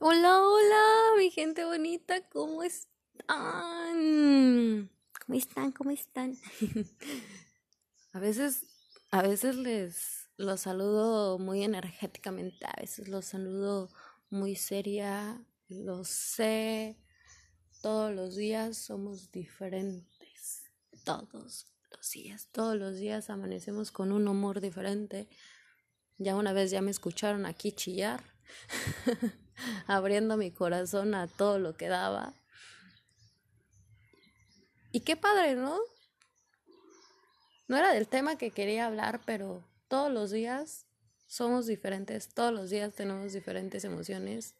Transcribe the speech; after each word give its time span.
Hola, 0.00 0.40
hola, 0.40 1.16
mi 1.16 1.28
gente 1.32 1.64
bonita, 1.64 2.20
¿cómo 2.28 2.62
están? 2.62 2.88
¿Cómo 5.26 5.36
están? 5.36 5.72
¿Cómo 5.72 5.90
están? 5.90 6.38
a 8.12 8.20
veces, 8.20 8.62
a 9.10 9.22
veces 9.22 9.56
les 9.56 10.28
los 10.36 10.60
saludo 10.60 11.40
muy 11.40 11.64
energéticamente, 11.64 12.64
a 12.64 12.80
veces 12.80 13.08
los 13.08 13.24
saludo 13.24 13.90
muy 14.30 14.54
seria, 14.54 15.44
lo 15.68 16.04
sé, 16.04 16.96
todos 17.82 18.14
los 18.14 18.36
días 18.36 18.76
somos 18.76 19.32
diferentes, 19.32 20.62
todos 21.04 21.66
los 21.90 22.12
días, 22.12 22.46
todos 22.52 22.76
los 22.76 22.98
días 22.98 23.30
amanecemos 23.30 23.90
con 23.90 24.12
un 24.12 24.28
humor 24.28 24.60
diferente. 24.60 25.28
Ya 26.18 26.36
una 26.36 26.52
vez 26.52 26.70
ya 26.70 26.82
me 26.82 26.92
escucharon 26.92 27.46
aquí 27.46 27.72
chillar. 27.72 28.37
abriendo 29.86 30.36
mi 30.36 30.50
corazón 30.50 31.14
a 31.14 31.26
todo 31.26 31.58
lo 31.58 31.76
que 31.76 31.88
daba. 31.88 32.34
Y 34.92 35.00
qué 35.00 35.16
padre, 35.16 35.54
¿no? 35.54 35.78
No 37.66 37.76
era 37.76 37.92
del 37.92 38.08
tema 38.08 38.38
que 38.38 38.50
quería 38.50 38.86
hablar, 38.86 39.20
pero 39.26 39.62
todos 39.88 40.10
los 40.10 40.30
días 40.30 40.86
somos 41.26 41.66
diferentes, 41.66 42.32
todos 42.32 42.52
los 42.52 42.70
días 42.70 42.94
tenemos 42.94 43.32
diferentes 43.32 43.84
emociones. 43.84 44.54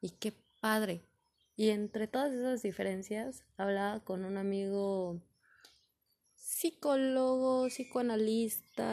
Y 0.00 0.10
qué 0.10 0.32
padre. 0.60 1.02
Y 1.56 1.70
entre 1.70 2.06
todas 2.06 2.32
esas 2.32 2.62
diferencias, 2.62 3.44
hablaba 3.56 4.00
con 4.00 4.24
un 4.24 4.36
amigo 4.36 5.20
psicólogo, 6.52 7.66
psicoanalista, 7.68 8.86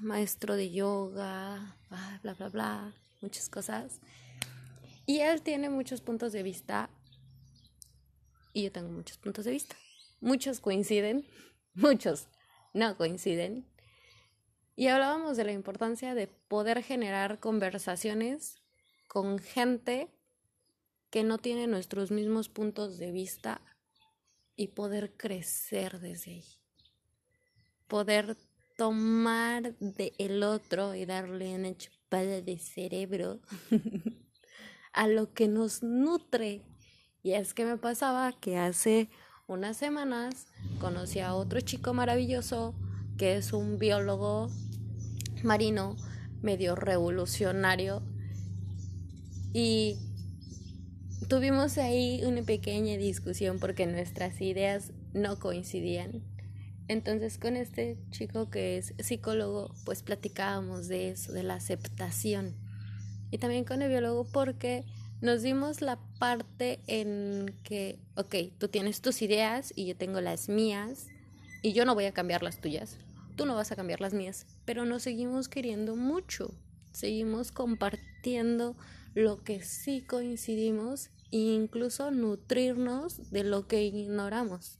maestro 0.00 0.56
de 0.56 0.70
yoga, 0.70 1.76
bla, 2.22 2.34
bla, 2.34 2.48
bla 2.48 2.94
muchas 3.20 3.50
cosas. 3.50 4.00
Y 5.06 5.20
él 5.20 5.42
tiene 5.42 5.68
muchos 5.68 6.00
puntos 6.00 6.32
de 6.32 6.42
vista 6.42 6.88
y 8.54 8.62
yo 8.64 8.72
tengo 8.72 8.88
muchos 8.88 9.18
puntos 9.18 9.44
de 9.44 9.50
vista. 9.52 9.76
Muchos 10.20 10.60
coinciden, 10.60 11.26
muchos 11.74 12.28
no 12.72 12.96
coinciden. 12.96 13.66
Y 14.74 14.86
hablábamos 14.88 15.36
de 15.36 15.44
la 15.44 15.52
importancia 15.52 16.14
de 16.14 16.28
poder 16.28 16.82
generar 16.82 17.40
conversaciones 17.40 18.62
con 19.06 19.38
gente 19.38 20.08
que 21.10 21.24
no 21.24 21.36
tiene 21.38 21.66
nuestros 21.66 22.10
mismos 22.10 22.48
puntos 22.48 22.96
de 22.96 23.12
vista 23.12 23.60
y 24.58 24.68
poder 24.68 25.12
crecer 25.16 26.00
desde 26.00 26.32
ahí. 26.32 26.44
Poder 27.86 28.36
tomar 28.76 29.78
de 29.78 30.12
el 30.18 30.42
otro 30.42 30.96
y 30.96 31.06
darle 31.06 31.54
una 31.54 31.74
chupada 31.76 32.42
de 32.42 32.58
cerebro 32.58 33.40
a 34.92 35.06
lo 35.06 35.32
que 35.32 35.46
nos 35.46 35.84
nutre. 35.84 36.62
Y 37.22 37.32
es 37.32 37.54
que 37.54 37.64
me 37.64 37.76
pasaba 37.76 38.32
que 38.32 38.58
hace 38.58 39.08
unas 39.46 39.76
semanas 39.76 40.48
conocí 40.80 41.20
a 41.20 41.34
otro 41.34 41.60
chico 41.60 41.94
maravilloso 41.94 42.74
que 43.16 43.36
es 43.36 43.52
un 43.52 43.78
biólogo 43.78 44.50
marino 45.44 45.96
medio 46.42 46.74
revolucionario 46.74 48.02
y 49.52 49.98
tuvimos 51.26 51.78
ahí 51.78 52.22
una 52.24 52.42
pequeña 52.42 52.96
discusión 52.96 53.58
porque 53.58 53.86
nuestras 53.86 54.40
ideas 54.40 54.92
no 55.12 55.38
coincidían. 55.38 56.22
Entonces 56.86 57.38
con 57.38 57.56
este 57.56 57.98
chico 58.10 58.50
que 58.50 58.78
es 58.78 58.94
psicólogo, 58.98 59.74
pues 59.84 60.02
platicábamos 60.02 60.88
de 60.88 61.10
eso, 61.10 61.32
de 61.32 61.42
la 61.42 61.54
aceptación. 61.54 62.54
Y 63.30 63.38
también 63.38 63.64
con 63.64 63.82
el 63.82 63.90
biólogo 63.90 64.24
porque 64.24 64.84
nos 65.20 65.42
dimos 65.42 65.82
la 65.82 65.98
parte 66.18 66.80
en 66.86 67.54
que, 67.62 67.98
ok, 68.14 68.34
tú 68.58 68.68
tienes 68.68 69.00
tus 69.00 69.20
ideas 69.20 69.72
y 69.74 69.86
yo 69.86 69.96
tengo 69.96 70.20
las 70.20 70.48
mías 70.48 71.08
y 71.60 71.72
yo 71.72 71.84
no 71.84 71.94
voy 71.94 72.04
a 72.04 72.12
cambiar 72.12 72.42
las 72.42 72.60
tuyas, 72.60 72.98
tú 73.36 73.44
no 73.44 73.54
vas 73.54 73.72
a 73.72 73.76
cambiar 73.76 74.00
las 74.00 74.14
mías, 74.14 74.46
pero 74.64 74.84
nos 74.84 75.02
seguimos 75.02 75.48
queriendo 75.48 75.96
mucho, 75.96 76.54
seguimos 76.92 77.50
compartiendo 77.50 78.76
lo 79.14 79.42
que 79.42 79.62
sí 79.62 80.02
coincidimos 80.02 81.10
e 81.30 81.38
incluso 81.38 82.10
nutrirnos 82.10 83.30
de 83.30 83.44
lo 83.44 83.66
que 83.66 83.82
ignoramos. 83.82 84.78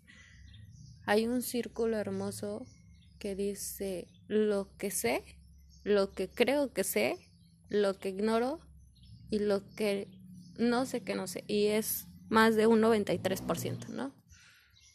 Hay 1.06 1.27
un 1.27 1.43
círculo 1.43 1.97
hermoso 1.97 2.66
que 3.19 3.34
dice 3.34 4.09
lo 4.28 4.77
que 4.77 4.91
sé, 4.91 5.25
lo 5.84 6.12
que 6.12 6.28
creo 6.28 6.72
que 6.72 6.84
sé, 6.84 7.19
lo 7.69 7.99
que 7.99 8.11
ignoro 8.11 8.61
y 9.31 9.39
lo 9.39 9.69
que 9.75 10.09
no 10.59 10.87
sé 10.87 11.03
que 11.03 11.15
no 11.15 11.27
sé. 11.27 11.45
Y 11.47 11.66
es 11.66 12.06
más 12.28 12.56
de 12.56 12.66
un 12.66 12.81
93%, 12.81 13.89
¿no? 13.89 14.15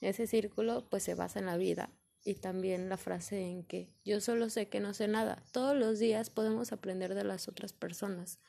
Ese 0.02 0.28
círculo 0.28 0.88
pues 0.90 1.04
se 1.04 1.16
basa 1.16 1.40
en 1.40 1.46
la 1.46 1.58
vida 1.58 1.90
y 2.26 2.36
también 2.36 2.90
la 2.90 2.98
frase 2.98 3.42
en 3.42 3.64
que 3.64 3.94
yo 4.04 4.22
solo 4.22 4.50
sé 4.50 4.70
que 4.70 4.80
no 4.80 4.94
sé 4.94 5.08
nada. 5.08 5.44
Todos 5.52 5.76
los 5.76 6.00
días 6.00 6.30
podemos 6.30 6.72
aprender 6.72 7.16
de 7.16 7.24
las 7.24 7.48
otras 7.48 7.74
personas. 7.74 8.40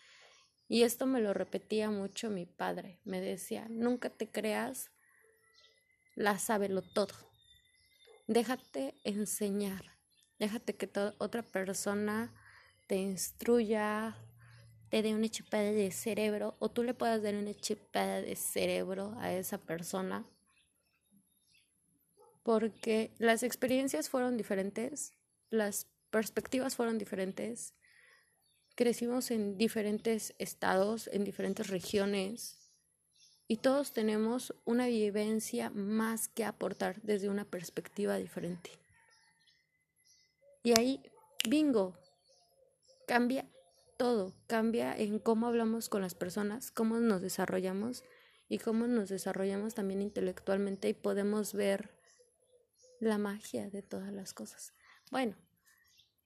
Y 0.68 0.82
esto 0.82 1.06
me 1.06 1.20
lo 1.20 1.34
repetía 1.34 1.90
mucho 1.90 2.30
mi 2.30 2.46
padre. 2.46 3.00
Me 3.04 3.20
decía, 3.20 3.66
nunca 3.68 4.10
te 4.10 4.30
creas 4.30 4.90
la 6.14 6.38
sábelo 6.38 6.82
todo. 6.82 7.14
Déjate 8.26 8.94
enseñar, 9.04 9.84
déjate 10.38 10.74
que 10.74 10.90
otra 11.18 11.42
persona 11.42 12.32
te 12.86 12.96
instruya, 12.96 14.16
te 14.88 15.02
dé 15.02 15.14
una 15.14 15.28
chupada 15.28 15.72
de 15.72 15.90
cerebro 15.90 16.56
o 16.58 16.70
tú 16.70 16.82
le 16.82 16.94
puedas 16.94 17.22
dar 17.22 17.34
una 17.34 17.52
chupada 17.54 18.22
de 18.22 18.36
cerebro 18.36 19.14
a 19.18 19.32
esa 19.32 19.58
persona 19.58 20.24
porque 22.44 23.10
las 23.18 23.42
experiencias 23.42 24.08
fueron 24.08 24.36
diferentes, 24.36 25.12
las 25.50 25.88
perspectivas 26.10 26.76
fueron 26.76 26.98
diferentes, 26.98 27.74
crecimos 28.74 29.30
en 29.30 29.56
diferentes 29.56 30.34
estados, 30.38 31.08
en 31.12 31.24
diferentes 31.24 31.68
regiones, 31.68 32.58
y 33.46 33.58
todos 33.58 33.92
tenemos 33.92 34.54
una 34.64 34.86
vivencia 34.86 35.70
más 35.70 36.28
que 36.28 36.44
aportar 36.44 37.00
desde 37.02 37.28
una 37.28 37.44
perspectiva 37.44 38.16
diferente. 38.16 38.70
Y 40.62 40.72
ahí, 40.78 41.02
bingo, 41.48 41.94
cambia 43.06 43.46
todo, 43.98 44.32
cambia 44.46 44.96
en 44.96 45.18
cómo 45.18 45.46
hablamos 45.46 45.90
con 45.90 46.00
las 46.00 46.14
personas, 46.14 46.70
cómo 46.70 46.98
nos 47.00 47.20
desarrollamos 47.20 48.02
y 48.48 48.58
cómo 48.58 48.86
nos 48.86 49.10
desarrollamos 49.10 49.74
también 49.74 50.00
intelectualmente 50.00 50.88
y 50.88 50.94
podemos 50.94 51.52
ver 51.52 51.90
la 52.98 53.18
magia 53.18 53.68
de 53.68 53.82
todas 53.82 54.12
las 54.12 54.32
cosas. 54.32 54.72
Bueno, 55.10 55.36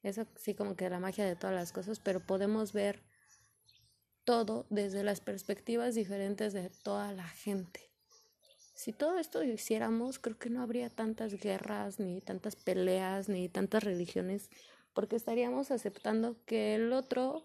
eso 0.03 0.27
sí 0.37 0.55
como 0.55 0.77
que 0.77 0.91
la 0.91 1.01
magia 1.01 1.25
de 1.25 1.37
todas 1.37 1.55
las 1.55 1.73
cosas, 1.73 2.01
pero 2.01 2.21
podemos 2.21 2.73
ver 2.73 3.03
todo 4.25 4.67
desde 4.71 5.03
las 5.05 5.21
perspectivas 5.21 5.95
diferentes 5.95 6.53
de 6.53 6.71
toda 6.71 7.13
la 7.13 7.27
gente. 7.27 7.89
Si 8.75 8.93
todo 8.93 9.19
esto 9.19 9.43
hiciéramos, 9.43 10.19
creo 10.19 10.39
que 10.39 10.51
no 10.51 10.63
habría 10.63 10.89
tantas 10.89 11.35
guerras, 11.35 11.99
ni 11.99 12.21
tantas 12.21 12.55
peleas, 12.55 13.29
ni 13.29 13.49
tantas 13.49 13.83
religiones, 13.83 14.51
porque 14.93 15.17
estaríamos 15.17 15.71
aceptando 15.71 16.37
que 16.45 16.77
el 16.77 16.93
otro 16.93 17.45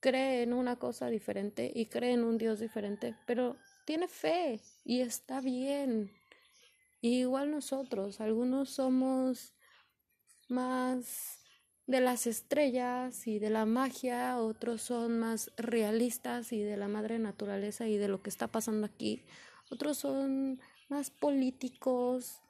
cree 0.00 0.42
en 0.42 0.54
una 0.54 0.76
cosa 0.76 1.08
diferente 1.08 1.70
y 1.74 1.86
cree 1.86 2.12
en 2.12 2.24
un 2.24 2.38
Dios 2.38 2.60
diferente, 2.60 3.14
pero 3.26 3.56
tiene 3.84 4.08
fe 4.08 4.60
y 4.84 5.00
está 5.00 5.40
bien. 5.40 6.12
igual 7.00 7.50
nosotros, 7.50 8.20
algunos 8.20 8.70
somos 8.70 9.54
más 10.48 11.38
de 11.86 12.00
las 12.00 12.26
estrellas 12.26 13.26
y 13.26 13.38
de 13.38 13.50
la 13.50 13.64
magia, 13.64 14.38
otros 14.38 14.82
son 14.82 15.18
más 15.18 15.50
realistas 15.56 16.52
y 16.52 16.62
de 16.62 16.76
la 16.76 16.88
madre 16.88 17.18
naturaleza 17.18 17.86
y 17.86 17.96
de 17.96 18.08
lo 18.08 18.22
que 18.22 18.30
está 18.30 18.48
pasando 18.48 18.86
aquí, 18.86 19.24
otros 19.70 19.98
son 19.98 20.60
más 20.88 21.10
políticos. 21.10 22.40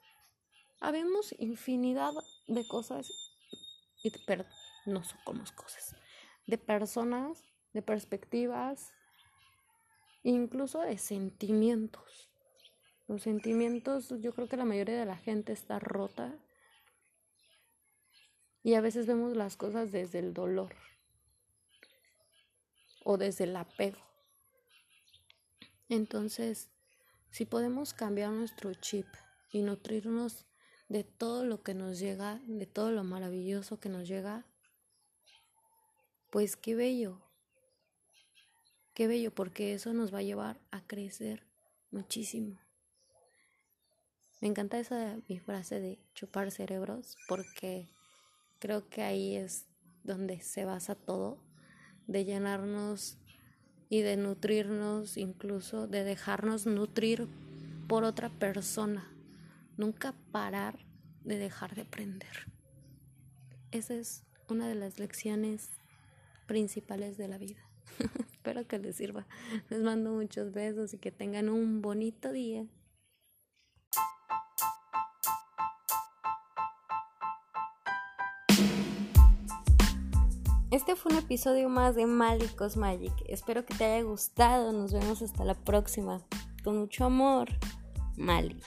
Habemos 0.81 1.33
infinidad 1.39 2.11
de 2.47 2.67
cosas, 2.67 3.09
y, 4.03 4.11
pero 4.25 4.45
no 4.85 5.03
somos 5.03 5.51
cosas, 5.51 5.95
de 6.47 6.57
personas 6.57 7.43
de 7.73 7.81
perspectivas, 7.81 8.93
incluso 10.23 10.81
de 10.81 10.97
sentimientos. 10.97 12.29
Los 13.07 13.23
sentimientos, 13.23 14.13
yo 14.19 14.33
creo 14.33 14.47
que 14.47 14.57
la 14.57 14.65
mayoría 14.65 14.99
de 14.99 15.05
la 15.05 15.17
gente 15.17 15.53
está 15.53 15.79
rota 15.79 16.37
y 18.63 18.73
a 18.73 18.81
veces 18.81 19.07
vemos 19.07 19.35
las 19.35 19.55
cosas 19.55 19.91
desde 19.91 20.19
el 20.19 20.33
dolor 20.33 20.75
o 23.03 23.17
desde 23.17 23.45
el 23.45 23.55
apego. 23.55 23.99
Entonces, 25.87 26.69
si 27.31 27.45
podemos 27.45 27.93
cambiar 27.93 28.31
nuestro 28.31 28.73
chip 28.73 29.07
y 29.51 29.61
nutrirnos 29.61 30.45
de 30.87 31.03
todo 31.03 31.45
lo 31.45 31.63
que 31.63 31.73
nos 31.73 31.99
llega, 31.99 32.41
de 32.45 32.65
todo 32.65 32.91
lo 32.91 33.03
maravilloso 33.03 33.79
que 33.79 33.89
nos 33.89 34.07
llega, 34.07 34.45
pues 36.29 36.55
qué 36.55 36.75
bello, 36.75 37.21
qué 38.93 39.07
bello, 39.07 39.33
porque 39.33 39.73
eso 39.73 39.93
nos 39.93 40.13
va 40.13 40.19
a 40.19 40.23
llevar 40.23 40.59
a 40.71 40.85
crecer 40.85 41.43
muchísimo. 41.91 42.59
Me 44.41 44.47
encanta 44.47 44.79
esa 44.79 45.17
mi 45.27 45.39
frase 45.39 45.79
de 45.79 45.99
chupar 46.13 46.51
cerebros, 46.51 47.17
porque 47.27 47.89
creo 48.59 48.89
que 48.89 49.01
ahí 49.01 49.35
es 49.35 49.65
donde 50.03 50.41
se 50.41 50.65
basa 50.65 50.95
todo, 50.95 51.39
de 52.07 52.25
llenarnos 52.25 53.17
y 53.89 54.01
de 54.01 54.17
nutrirnos, 54.17 55.17
incluso 55.17 55.87
de 55.87 56.03
dejarnos 56.03 56.65
nutrir 56.65 57.27
por 57.87 58.03
otra 58.03 58.29
persona. 58.29 59.07
Nunca 59.77 60.13
parar 60.31 60.79
de 61.23 61.37
dejar 61.37 61.75
de 61.75 61.81
aprender. 61.81 62.47
Esa 63.71 63.95
es 63.95 64.23
una 64.47 64.67
de 64.67 64.75
las 64.75 64.99
lecciones 64.99 65.69
principales 66.47 67.17
de 67.17 67.27
la 67.27 67.37
vida. 67.37 67.61
Espero 68.31 68.67
que 68.67 68.79
les 68.79 68.95
sirva. 68.95 69.27
Les 69.69 69.81
mando 69.81 70.11
muchos 70.11 70.51
besos 70.51 70.93
y 70.93 70.97
que 70.97 71.11
tengan 71.11 71.49
un 71.49 71.81
bonito 71.81 72.31
día. 72.31 72.65
Este 80.71 80.95
fue 80.95 81.11
un 81.11 81.17
episodio 81.17 81.67
más 81.67 81.95
de 81.95 82.05
Malicos 82.05 82.77
Magic. 82.77 83.11
Espero 83.25 83.65
que 83.65 83.73
te 83.73 83.85
haya 83.85 84.03
gustado. 84.03 84.71
Nos 84.71 84.93
vemos 84.93 85.19
hasta 85.23 85.43
la 85.43 85.55
próxima. 85.55 86.21
Con 86.63 86.77
mucho 86.77 87.05
amor, 87.05 87.49
Mali. 88.17 88.61